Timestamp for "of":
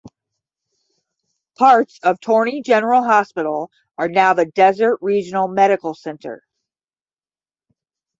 2.01-2.19